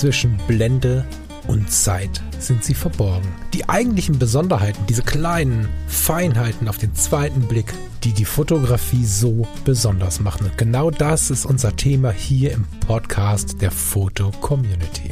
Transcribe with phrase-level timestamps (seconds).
[0.00, 1.04] zwischen Blende
[1.46, 3.28] und Zeit sind sie verborgen.
[3.52, 10.18] Die eigentlichen Besonderheiten, diese kleinen Feinheiten auf den zweiten Blick, die die Fotografie so besonders
[10.20, 10.46] machen.
[10.46, 15.10] Und genau das ist unser Thema hier im Podcast der Foto Community.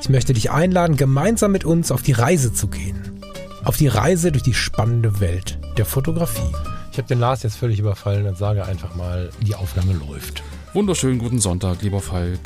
[0.00, 3.20] Ich möchte dich einladen, gemeinsam mit uns auf die Reise zu gehen.
[3.64, 6.52] Auf die Reise durch die spannende Welt der Fotografie.
[6.92, 10.44] Ich habe den Lars jetzt völlig überfallen und sage einfach mal, die Aufnahme läuft.
[10.74, 12.38] Wunderschönen guten Sonntag, lieber Falk.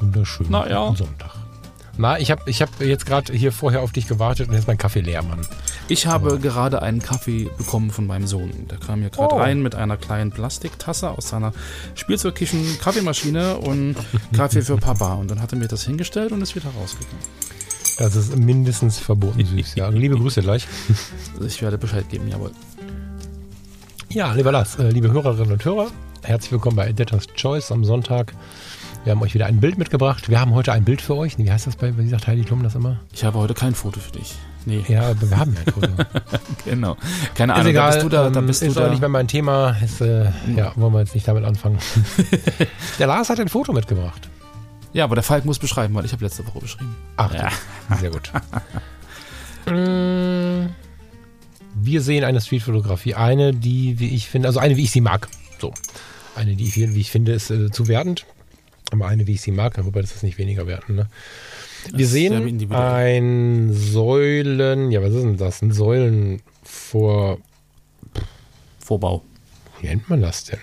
[0.00, 0.94] Wunderschönen Na ja.
[0.96, 1.30] Sonntag.
[1.98, 4.68] Na, ich habe ich hab jetzt gerade hier vorher auf dich gewartet und jetzt ist
[4.68, 5.40] mein Kaffee leer, Mann.
[5.88, 8.68] Ich habe gerade einen Kaffee bekommen von meinem Sohn.
[8.70, 9.38] Der kam hier gerade Oh.
[9.38, 11.52] rein mit einer kleinen Plastiktasse aus seiner
[11.96, 13.96] Spielzeugkischen Kaffeemaschine und
[14.32, 15.14] Kaffee für Papa.
[15.14, 17.18] Und dann hat er mir das hingestellt und ist wieder rausgegangen.
[17.98, 19.74] Das ist mindestens verboten süß.
[19.74, 20.66] Ja, liebe Grüße gleich.
[21.34, 22.52] Also ich werde Bescheid geben, jawohl.
[24.08, 25.88] Ja, lieber Lars, äh, liebe Hörerinnen und Hörer,
[26.22, 28.32] herzlich willkommen bei Editor's Choice am Sonntag.
[29.04, 30.28] Wir haben euch wieder ein Bild mitgebracht.
[30.28, 31.38] Wir haben heute ein Bild für euch.
[31.38, 33.00] Wie heißt das bei, wie sagt Heidi Klum das immer?
[33.12, 34.34] Ich habe heute kein Foto für dich.
[34.66, 35.88] Nee, Ja, aber wir haben ja ein Foto.
[36.66, 36.96] genau.
[37.34, 38.90] Keine Ist Ahnung, egal, da bist du da, da ähm, bist du ist auch da.
[38.90, 39.70] nicht mehr mein Thema.
[39.82, 41.78] Ist, äh, ja, wollen wir jetzt nicht damit anfangen.
[42.98, 44.28] Der Lars hat ein Foto mitgebracht.
[44.92, 46.94] Ja, aber der Falk muss beschreiben, weil ich habe letzte Woche beschrieben.
[47.16, 47.48] Ach, Ja.
[48.00, 48.30] sehr gut.
[49.66, 50.70] Mm,
[51.74, 55.28] Wir sehen eine Streetfotografie, eine, die, wie ich finde, also eine, wie ich sie mag.
[55.60, 55.74] So.
[56.34, 58.24] Eine, die ich, wie ich finde, ist äh, zu wertend.
[58.90, 60.96] Aber eine, wie ich sie mag, wobei das ist nicht weniger wertend.
[60.96, 61.06] Ne?
[61.92, 65.62] Wir Das sehen ein Säulen, ja, was ist denn das?
[65.62, 67.38] Ein Säulen vor,
[68.78, 69.22] Vorbau.
[69.80, 70.58] wie nennt man das denn?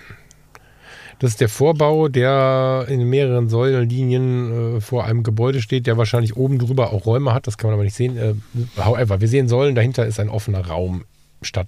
[1.18, 6.36] Das ist der Vorbau, der in mehreren Säulenlinien äh, vor einem Gebäude steht, der wahrscheinlich
[6.36, 7.48] oben drüber auch Räume hat.
[7.48, 8.16] Das kann man aber nicht sehen.
[8.16, 8.34] Äh,
[8.76, 11.04] however, wir sehen Säulen, dahinter ist ein offener Raum
[11.42, 11.66] statt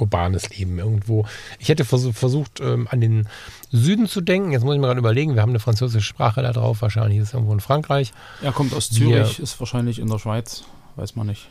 [0.00, 1.26] urbanes Leben irgendwo.
[1.58, 3.28] Ich hätte versuch, versucht, ähm, an den
[3.70, 4.52] Süden zu denken.
[4.52, 6.82] Jetzt muss ich mir gerade überlegen, wir haben eine französische Sprache da drauf.
[6.82, 8.12] Wahrscheinlich ist es irgendwo in Frankreich.
[8.42, 10.64] Er kommt aus Zürich, ist wahrscheinlich in der Schweiz.
[10.96, 11.48] Weiß man nicht.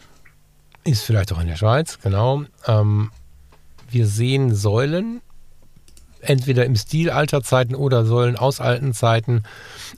[0.83, 2.43] Ist vielleicht auch in der Schweiz, genau.
[2.65, 3.11] Ähm,
[3.89, 5.21] wir sehen Säulen,
[6.21, 9.43] entweder im Stil alter Zeiten oder Säulen aus alten Zeiten.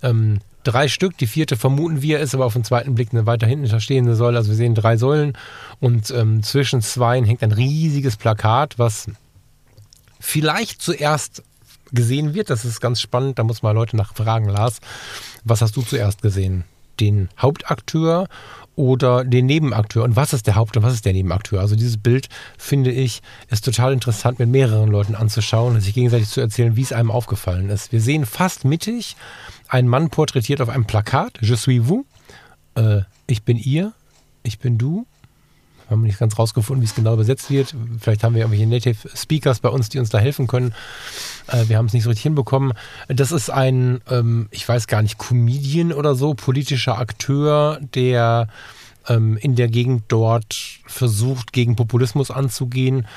[0.01, 3.47] Ähm, drei Stück, die vierte vermuten wir, ist aber auf den zweiten Blick eine weiter
[3.47, 4.37] hinten stehende Säule.
[4.37, 5.37] Also wir sehen drei Säulen
[5.79, 9.07] und ähm, zwischen zweien hängt ein riesiges Plakat, was
[10.19, 11.43] vielleicht zuerst
[11.91, 12.49] gesehen wird.
[12.49, 14.49] Das ist ganz spannend, da muss man Leute nachfragen.
[14.49, 14.79] Lars,
[15.43, 16.63] was hast du zuerst gesehen?
[16.99, 18.27] Den Hauptakteur
[18.75, 20.03] oder den Nebenakteur?
[20.03, 21.59] Und was ist der Haupt- und was ist der Nebenakteur?
[21.59, 26.29] Also dieses Bild, finde ich, ist total interessant mit mehreren Leuten anzuschauen und sich gegenseitig
[26.29, 27.91] zu erzählen, wie es einem aufgefallen ist.
[27.91, 29.15] Wir sehen fast mittig
[29.67, 32.05] einen Mann porträtiert auf einem Plakat, Je suis vous,
[32.75, 33.93] äh, ich bin ihr,
[34.43, 35.05] ich bin du.
[35.89, 37.75] Wir haben nicht ganz rausgefunden, wie es genau übersetzt wird.
[38.00, 40.75] Vielleicht haben wir irgendwelche Native Speakers bei uns, die uns da helfen können.
[41.47, 42.73] Äh, wir haben es nicht so richtig hinbekommen.
[43.07, 48.50] Das ist ein, ähm, ich weiß gar nicht, Comedian oder so, politischer Akteur, der
[49.07, 50.55] ähm, in der Gegend dort
[50.85, 53.07] versucht, gegen Populismus anzugehen.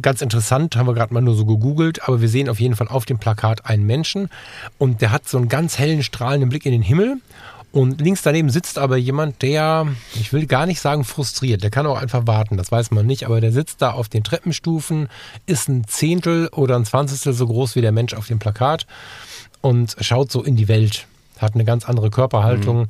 [0.00, 2.88] Ganz interessant, haben wir gerade mal nur so gegoogelt, aber wir sehen auf jeden Fall
[2.88, 4.30] auf dem Plakat einen Menschen
[4.78, 7.20] und der hat so einen ganz hellen, strahlenden Blick in den Himmel.
[7.70, 11.86] Und links daneben sitzt aber jemand, der, ich will gar nicht sagen frustriert, der kann
[11.86, 15.08] auch einfach warten, das weiß man nicht, aber der sitzt da auf den Treppenstufen,
[15.44, 18.86] ist ein Zehntel oder ein Zwanzigstel so groß wie der Mensch auf dem Plakat
[19.60, 21.06] und schaut so in die Welt,
[21.38, 22.88] hat eine ganz andere Körperhaltung,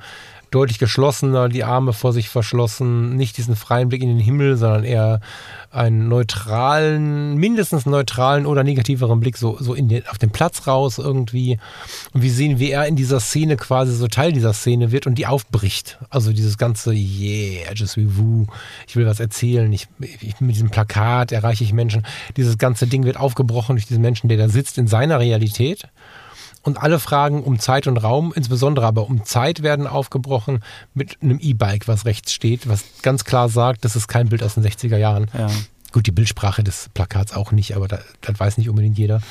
[0.50, 4.84] deutlich geschlossener, die Arme vor sich verschlossen, nicht diesen freien Blick in den Himmel, sondern
[4.84, 5.20] eher
[5.70, 10.98] einen neutralen, mindestens neutralen oder negativeren Blick so, so in den, auf den Platz raus
[10.98, 11.58] irgendwie.
[12.14, 15.16] Und wir sehen, wie er in dieser Szene quasi so Teil dieser Szene wird und
[15.16, 15.98] die aufbricht.
[16.08, 18.46] Also dieses ganze, yeah, just wie vous,
[18.86, 22.06] ich will was erzählen, ich, ich, mit diesem Plakat erreiche ich Menschen.
[22.36, 25.88] Dieses ganze Ding wird aufgebrochen durch diesen Menschen, der da sitzt in seiner Realität.
[26.62, 30.60] Und alle Fragen um Zeit und Raum, insbesondere aber um Zeit, werden aufgebrochen
[30.92, 34.54] mit einem E-Bike, was rechts steht, was ganz klar sagt, das ist kein Bild aus
[34.54, 35.30] den 60er Jahren.
[35.36, 35.48] Ja.
[35.92, 39.22] Gut, die Bildsprache des Plakats auch nicht, aber da, das weiß nicht unbedingt jeder.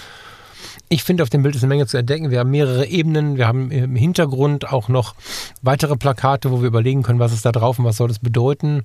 [0.89, 2.31] Ich finde, auf dem Bild ist eine Menge zu entdecken.
[2.31, 3.37] Wir haben mehrere Ebenen.
[3.37, 5.15] Wir haben im Hintergrund auch noch
[5.61, 8.83] weitere Plakate, wo wir überlegen können, was ist da drauf und was soll das bedeuten.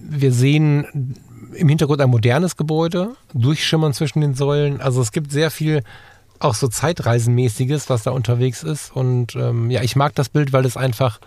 [0.00, 1.14] Wir sehen
[1.54, 4.80] im Hintergrund ein modernes Gebäude, durchschimmern zwischen den Säulen.
[4.80, 5.82] Also es gibt sehr viel
[6.40, 8.94] auch so Zeitreisenmäßiges, was da unterwegs ist.
[8.94, 11.20] Und ähm, ja, ich mag das Bild, weil es einfach,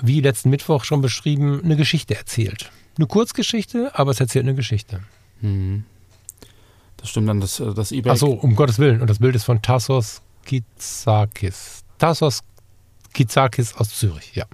[0.00, 2.70] wie letzten Mittwoch schon beschrieben, eine Geschichte erzählt.
[2.96, 5.00] Eine Kurzgeschichte, aber es erzählt eine Geschichte.
[5.40, 5.84] Mhm.
[6.96, 8.12] Das stimmt dann, das, äh, das E-Bike.
[8.14, 9.00] Ach so, um Gottes Willen.
[9.00, 11.84] Und das Bild ist von Tassos Kitsakis.
[11.98, 12.42] Tassos
[13.12, 14.46] Kitsakis aus Zürich, ja.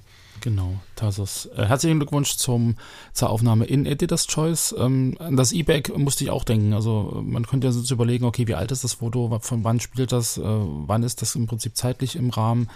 [0.44, 1.48] Genau, Tarsus.
[1.56, 2.74] Äh, herzlichen Glückwunsch zum,
[3.14, 4.74] zur Aufnahme in Editor's Choice.
[4.78, 6.74] Ähm, an das E-Bag musste ich auch denken.
[6.74, 10.12] Also man könnte ja so überlegen, okay, wie alt ist das Foto, von wann spielt
[10.12, 12.68] das, äh, wann ist das im Prinzip zeitlich im Rahmen.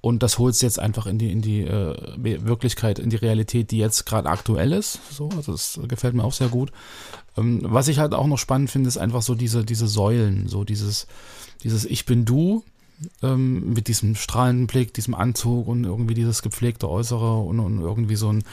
[0.00, 3.76] Und das holst jetzt einfach in die, in die äh, Wirklichkeit, in die Realität, die
[3.76, 4.98] jetzt gerade aktuell ist.
[5.12, 6.72] So, also das gefällt mir auch sehr gut.
[7.36, 10.64] Ähm, was ich halt auch noch spannend finde, ist einfach so diese, diese Säulen, so
[10.64, 11.06] dieses,
[11.64, 12.64] dieses Ich bin du,
[13.22, 18.16] ähm, mit diesem strahlenden Blick, diesem Anzug und irgendwie dieses gepflegte Äußere und, und irgendwie
[18.16, 18.44] so ein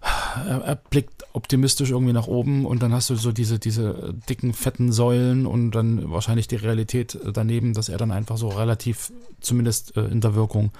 [0.00, 4.52] er, er, blickt optimistisch irgendwie nach oben und dann hast du so diese, diese dicken,
[4.52, 9.96] fetten Säulen und dann wahrscheinlich die Realität daneben, dass er dann einfach so relativ, zumindest
[9.96, 10.70] äh, in der Wirkung,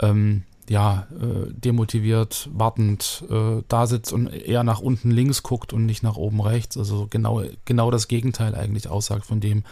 [0.00, 5.86] ähm, ja, äh, demotiviert, wartend äh, da sitzt und eher nach unten links guckt und
[5.86, 6.76] nicht nach oben rechts.
[6.76, 9.62] Also genau, genau das Gegenteil eigentlich aussagt von dem,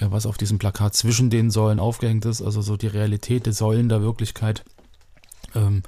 [0.00, 3.88] was auf diesem Plakat zwischen den Säulen aufgehängt ist, also so die Realität der Säulen
[3.88, 4.64] der Wirklichkeit.
[5.54, 5.82] Ähm,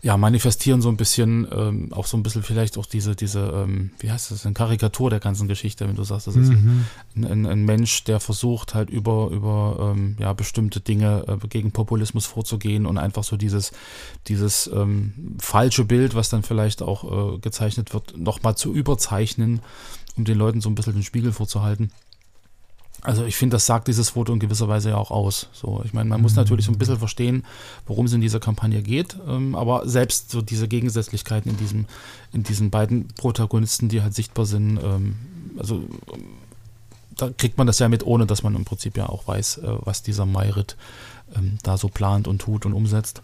[0.00, 3.90] ja, manifestieren so ein bisschen, ähm, auch so ein bisschen vielleicht auch diese, diese, ähm,
[3.98, 6.84] wie heißt das, eine Karikatur der ganzen Geschichte, wenn du sagst, das ist mhm.
[7.16, 11.72] ein, ein, ein, Mensch, der versucht halt über, über ähm, ja, bestimmte Dinge äh, gegen
[11.72, 13.72] Populismus vorzugehen und einfach so dieses,
[14.28, 19.60] dieses ähm, falsche Bild, was dann vielleicht auch äh, gezeichnet wird, nochmal zu überzeichnen,
[20.16, 21.90] um den Leuten so ein bisschen den Spiegel vorzuhalten.
[23.08, 25.48] Also ich finde, das sagt dieses Foto in gewisser Weise ja auch aus.
[25.54, 26.40] So, ich meine, man muss mhm.
[26.40, 27.42] natürlich so ein bisschen verstehen,
[27.86, 31.86] worum es in dieser Kampagne geht, ähm, aber selbst so diese Gegensätzlichkeiten in diesem,
[32.34, 35.16] in diesen beiden Protagonisten, die halt sichtbar sind, ähm,
[35.58, 35.84] also
[37.16, 39.76] da kriegt man das ja mit, ohne dass man im Prinzip ja auch weiß, äh,
[39.86, 40.76] was dieser Mayrit
[41.34, 43.22] ähm, da so plant und tut und umsetzt.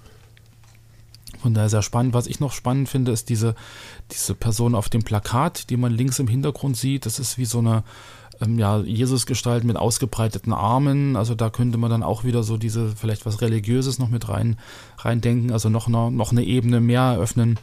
[1.43, 2.15] Von daher sehr spannend.
[2.15, 3.55] Was ich noch spannend finde, ist diese,
[4.11, 7.05] diese Person auf dem Plakat, die man links im Hintergrund sieht.
[7.05, 7.85] Das ist wie so eine
[8.41, 11.17] ähm, ja, Jesusgestalt mit ausgebreiteten Armen.
[11.17, 14.59] Also da könnte man dann auch wieder so diese, vielleicht was Religiöses noch mit rein,
[14.99, 17.59] reindenken, also noch, eine, noch eine Ebene mehr eröffnen,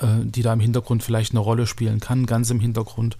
[0.00, 3.16] äh, die da im Hintergrund vielleicht eine Rolle spielen kann, ganz im Hintergrund.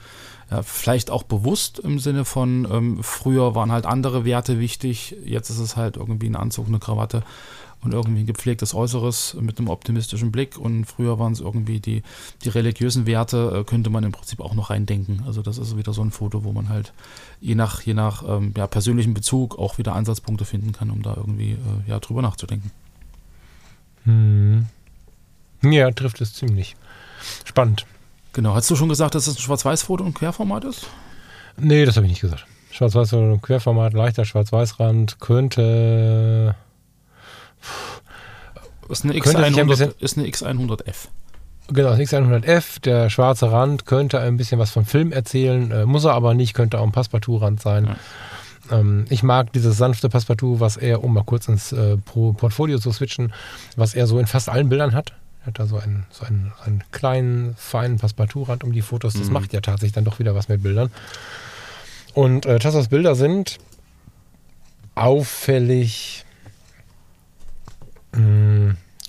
[0.50, 5.50] Ja, vielleicht auch bewusst im Sinne von, ähm, früher waren halt andere Werte wichtig, jetzt
[5.50, 7.22] ist es halt irgendwie ein Anzug, eine Krawatte
[7.82, 10.58] und irgendwie ein gepflegtes Äußeres mit einem optimistischen Blick.
[10.58, 12.02] Und früher waren es irgendwie die,
[12.44, 15.22] die religiösen Werte, äh, könnte man im Prinzip auch noch reindenken.
[15.26, 16.92] Also das ist wieder so ein Foto, wo man halt
[17.40, 21.14] je nach, je nach ähm, ja, persönlichem Bezug auch wieder Ansatzpunkte finden kann, um da
[21.16, 22.70] irgendwie äh, ja, drüber nachzudenken.
[24.04, 24.66] Hm.
[25.62, 26.76] Ja, trifft es ziemlich.
[27.44, 27.86] Spannend.
[28.32, 28.54] Genau.
[28.54, 30.88] Hast du schon gesagt, dass es ein Schwarz-Weiß-Foto und Querformat ist?
[31.56, 32.46] Nee, das habe ich nicht gesagt.
[32.70, 36.54] Schwarz-Weiß-Foto und Querformat, leichter Schwarz-Weiß-Rand, könnte
[38.88, 41.08] ist eine, X100, ist eine X100F.
[41.70, 46.05] Genau, das X100F, der schwarze Rand könnte ein bisschen was vom Film erzählen, äh, muss
[46.05, 47.85] er aber nicht, könnte auch ein Passepartout-Rand sein.
[48.70, 48.79] Ja.
[48.79, 52.90] Ähm, ich mag dieses sanfte Passepartout, was er, um mal kurz ins äh, Portfolio zu
[52.93, 53.32] switchen,
[53.76, 55.12] was er so in fast allen Bildern hat.
[55.43, 59.12] Er hat da so einen, so einen, einen kleinen, feinen Passepartout-Rand um die Fotos.
[59.12, 59.35] Das mhm.
[59.35, 60.90] macht ja tatsächlich dann doch wieder was mit Bildern.
[62.14, 63.58] Und äh, Tassos Bilder sind
[64.94, 66.25] auffällig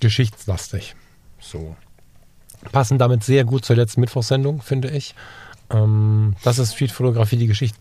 [0.00, 0.94] geschichtslastig.
[1.40, 1.76] So.
[2.72, 5.14] Passen damit sehr gut zur letzten Mittwochssendung, finde ich.
[5.70, 7.78] Ähm, das ist Streetfotografie, die Geschichte.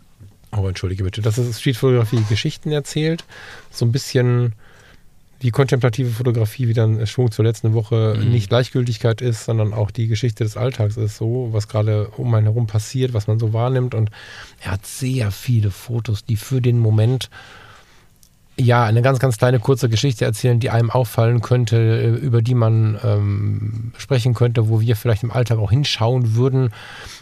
[0.56, 1.22] Oh, entschuldige bitte.
[1.22, 3.24] Das ist Streetfotografie, die Geschichten erzählt.
[3.72, 4.54] So ein bisschen
[5.42, 8.32] die kontemplative Fotografie, wie dann Schwung zur letzten Woche mhm.
[8.32, 12.48] nicht Gleichgültigkeit ist, sondern auch die Geschichte des Alltags ist so, was gerade um einen
[12.48, 13.96] herum passiert, was man so wahrnimmt.
[13.96, 14.12] Und
[14.60, 17.30] er hat sehr viele Fotos, die für den Moment
[18.60, 22.56] ja, eine ganz, ganz kleine kurze Geschichte erzählen, die einem auffallen könnte, äh, über die
[22.56, 26.72] man ähm, sprechen könnte, wo wir vielleicht im Alltag auch hinschauen würden.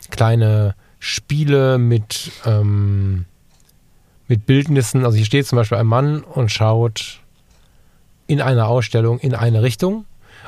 [0.09, 3.25] Kleine Spiele mit, ähm,
[4.27, 5.05] mit Bildnissen.
[5.05, 7.19] Also hier steht zum Beispiel ein Mann und schaut
[8.25, 10.05] in einer Ausstellung in eine Richtung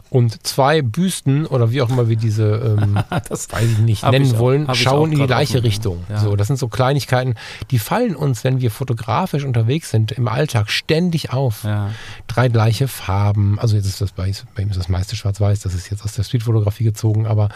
[0.10, 4.26] und zwei Büsten oder wie auch immer wir diese, ähm, das weiß ich nicht, nennen
[4.26, 6.04] ich wollen, schauen in die gleiche Richtung.
[6.10, 6.20] Ja.
[6.20, 7.36] So, das sind so Kleinigkeiten,
[7.72, 11.64] die fallen uns, wenn wir fotografisch unterwegs sind, im Alltag ständig auf.
[11.64, 11.90] Ja.
[12.28, 15.74] Drei gleiche Farben, also jetzt ist das bei, bei ihm ist das meiste schwarz-weiß, das
[15.74, 17.50] ist jetzt aus der Streetfotografie gezogen, aber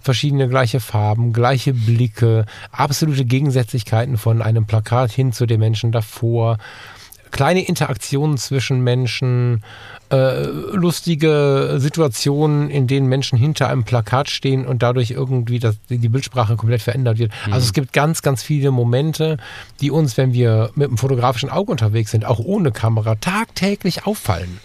[0.00, 6.58] verschiedene gleiche Farben, gleiche Blicke, absolute Gegensätzlichkeiten von einem Plakat hin zu den Menschen davor
[7.34, 9.64] kleine Interaktionen zwischen Menschen,
[10.14, 16.08] äh, lustige Situationen, in denen Menschen hinter einem Plakat stehen und dadurch irgendwie das, die
[16.08, 17.32] Bildsprache komplett verändert wird.
[17.46, 17.52] Mhm.
[17.52, 19.38] Also es gibt ganz, ganz viele Momente,
[19.80, 24.60] die uns, wenn wir mit einem fotografischen Auge unterwegs sind, auch ohne Kamera, tagtäglich auffallen,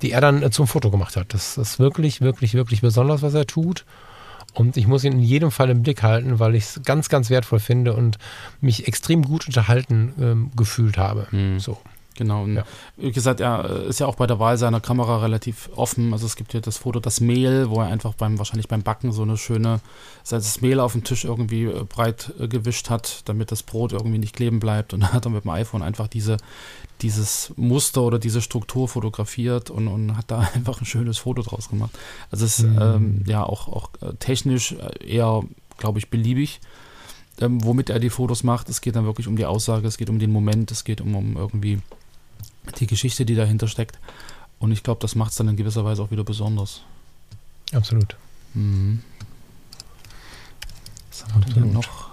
[0.00, 1.34] die er dann äh, zum Foto gemacht hat.
[1.34, 3.84] Das ist wirklich, wirklich, wirklich besonders, was er tut.
[4.54, 7.28] Und ich muss ihn in jedem Fall im Blick halten, weil ich es ganz, ganz
[7.28, 8.18] wertvoll finde und
[8.60, 11.26] mich extrem gut unterhalten ähm, gefühlt habe.
[11.30, 11.60] Mhm.
[11.60, 11.78] So.
[12.18, 12.42] Genau.
[12.42, 12.64] Und Ja.
[12.96, 16.12] Wie gesagt, er ist ja auch bei der Wahl seiner Kamera relativ offen.
[16.12, 19.12] Also es gibt hier das Foto, das Mehl, wo er einfach beim, wahrscheinlich beim Backen
[19.12, 19.78] so eine schöne,
[20.28, 24.18] das Mehl auf dem Tisch irgendwie äh, breit äh, gewischt hat, damit das Brot irgendwie
[24.18, 24.92] nicht kleben bleibt.
[24.92, 26.38] Und dann hat er mit dem iPhone einfach diese,
[27.02, 31.68] dieses Muster oder diese Struktur fotografiert und, und hat da einfach ein schönes Foto draus
[31.68, 31.96] gemacht.
[32.32, 32.78] Also es ist Mhm.
[32.82, 34.74] ähm, ja auch, auch äh, technisch
[35.06, 35.44] eher,
[35.76, 36.60] glaube ich, beliebig.
[37.40, 38.68] Ähm, womit er die Fotos macht.
[38.68, 41.14] Es geht dann wirklich um die Aussage, es geht um den Moment, es geht um,
[41.14, 41.78] um irgendwie
[42.78, 43.98] die Geschichte, die dahinter steckt.
[44.58, 46.82] Und ich glaube, das macht es dann in gewisser Weise auch wieder besonders.
[47.72, 48.16] Absolut.
[48.54, 49.02] Mhm.
[51.10, 51.74] Was haben wir denn Absolut.
[51.74, 52.08] noch?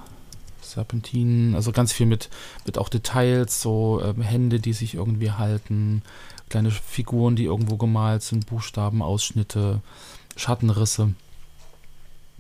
[0.62, 2.30] Serpentinen, also ganz viel mit,
[2.66, 6.02] mit auch Details, so ähm, Hände, die sich irgendwie halten,
[6.50, 9.82] kleine Figuren, die irgendwo gemalt sind, Buchstaben, Ausschnitte,
[10.36, 11.14] Schattenrisse.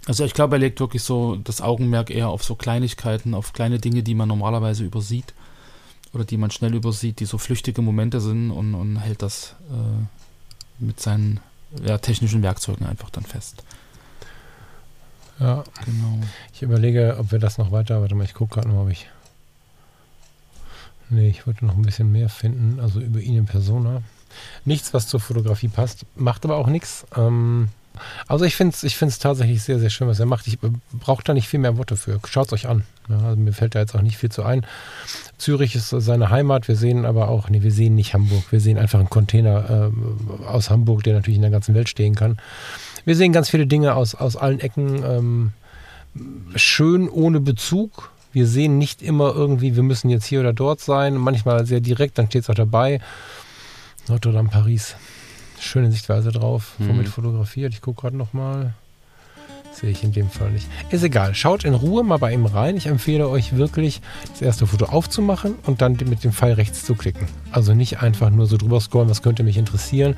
[0.05, 3.79] Also ich glaube, er legt wirklich so das Augenmerk eher auf so Kleinigkeiten, auf kleine
[3.79, 5.33] Dinge, die man normalerweise übersieht
[6.15, 10.83] oder die man schnell übersieht, die so flüchtige Momente sind und, und hält das äh,
[10.83, 11.41] mit seinen
[11.83, 13.63] ja, technischen Werkzeugen einfach dann fest.
[15.39, 16.19] Ja, Genau.
[16.53, 19.09] ich überlege, ob wir das noch weiter, warte mal, ich gucke gerade noch, ob ich.
[21.09, 24.01] Nee, ich wollte noch ein bisschen mehr finden, also über ihn in Persona.
[24.63, 27.05] Nichts, was zur Fotografie passt, macht aber auch nichts.
[27.15, 27.67] Ähm,
[28.27, 30.47] also ich finde es ich tatsächlich sehr, sehr schön, was er macht.
[30.47, 30.57] Ich
[30.93, 32.19] brauche da nicht viel mehr Worte für.
[32.27, 32.83] Schaut es euch an.
[33.09, 34.65] Ja, also mir fällt da jetzt auch nicht viel zu ein.
[35.37, 36.67] Zürich ist seine Heimat.
[36.67, 38.51] Wir sehen aber auch, nee, wir sehen nicht Hamburg.
[38.51, 42.15] Wir sehen einfach einen Container äh, aus Hamburg, der natürlich in der ganzen Welt stehen
[42.15, 42.37] kann.
[43.05, 45.03] Wir sehen ganz viele Dinge aus, aus allen Ecken.
[45.03, 45.51] Ähm,
[46.55, 48.11] schön ohne Bezug.
[48.31, 51.15] Wir sehen nicht immer irgendwie, wir müssen jetzt hier oder dort sein.
[51.15, 52.99] Manchmal sehr direkt, dann steht es auch dabei.
[54.07, 54.95] Notre Dame, Paris.
[55.65, 56.75] Schöne Sichtweise drauf.
[56.77, 56.89] Mhm.
[56.89, 57.73] Womit fotografiert?
[57.73, 58.75] Ich gucke gerade nochmal.
[59.79, 60.67] Sehe ich in dem Fall nicht.
[60.89, 61.35] Ist egal.
[61.35, 62.77] Schaut in Ruhe mal bei ihm rein.
[62.77, 64.01] Ich empfehle euch wirklich,
[64.31, 67.27] das erste Foto aufzumachen und dann mit dem Pfeil rechts zu klicken.
[67.51, 70.15] Also nicht einfach nur so drüber scrollen, was könnte mich interessieren.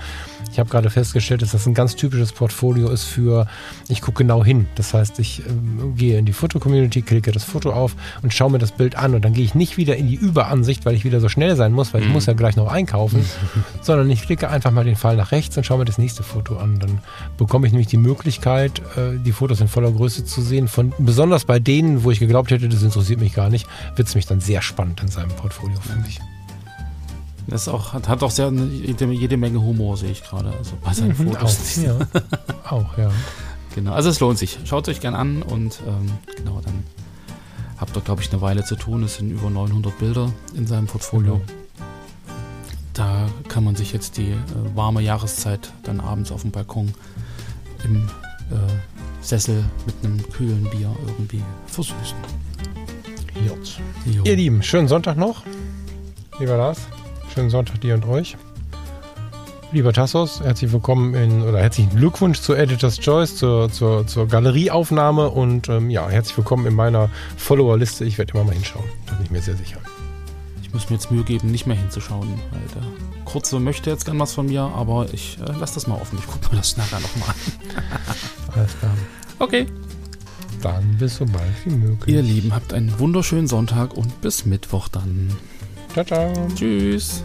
[0.51, 3.47] Ich habe gerade festgestellt, dass das ein ganz typisches Portfolio ist für,
[3.89, 4.67] ich gucke genau hin.
[4.75, 8.59] Das heißt, ich ähm, gehe in die Foto-Community, klicke das Foto auf und schaue mir
[8.59, 9.15] das Bild an.
[9.15, 11.73] Und dann gehe ich nicht wieder in die Überansicht, weil ich wieder so schnell sein
[11.73, 12.13] muss, weil ich Mhm.
[12.13, 13.25] muss ja gleich noch einkaufen,
[13.81, 16.57] sondern ich klicke einfach mal den Pfeil nach rechts und schaue mir das nächste Foto
[16.57, 16.77] an.
[16.79, 16.99] Dann
[17.37, 20.67] bekomme ich nämlich die Möglichkeit, äh, die Fotos in voller Größe zu sehen.
[20.67, 24.15] Von, besonders bei denen, wo ich geglaubt hätte, das interessiert mich gar nicht, wird es
[24.15, 26.19] mich dann sehr spannend in seinem Portfolio, finde ich.
[27.47, 30.51] Das auch, hat, hat auch sehr jede, jede Menge Humor, sehe ich gerade.
[30.57, 31.77] Also bei seinen Fotos.
[31.77, 31.97] Auch, ja.
[32.69, 33.09] auch, ja.
[33.73, 33.93] Genau.
[33.93, 34.59] Also es lohnt sich.
[34.65, 36.83] Schaut euch gern an und ähm, genau, dann
[37.77, 39.03] habt ihr, glaube ich, eine Weile zu tun.
[39.03, 41.35] Es sind über 900 Bilder in seinem Portfolio.
[41.35, 41.57] Genau.
[42.93, 44.37] Da kann man sich jetzt die äh,
[44.73, 46.93] warme Jahreszeit dann abends auf dem Balkon
[47.83, 47.97] im
[48.49, 48.96] äh,
[49.27, 52.15] Sessel mit einem kühlen Bier irgendwie versüßen.
[53.45, 53.79] Jut.
[54.23, 55.43] Ihr Lieben, schönen Sonntag noch.
[56.39, 56.87] Lieber Lars,
[57.33, 58.37] schönen Sonntag dir und euch.
[59.73, 65.29] Lieber Tassos, herzlich willkommen in, oder herzlichen Glückwunsch zur Editor's Choice, zur, zur, zur Galerieaufnahme
[65.29, 68.05] und ähm, ja, herzlich willkommen in meiner Followerliste.
[68.05, 69.79] Ich werde immer mal hinschauen, da bin ich mir sehr sicher.
[70.61, 74.19] Ich muss mir jetzt Mühe geben, nicht mehr hinzuschauen, weil der Kurze möchte jetzt gern
[74.19, 76.17] was von mir, aber ich äh, lasse das mal offen.
[76.17, 78.36] Ich gucke mir das nachher nochmal an.
[78.57, 78.97] Alles klar.
[79.39, 79.67] Okay.
[80.61, 82.15] Dann bis so bald wie möglich.
[82.15, 85.29] Ihr Lieben, habt einen wunderschönen Sonntag und bis Mittwoch dann.
[85.93, 86.33] Ciao, ciao.
[86.55, 87.23] Tschüss.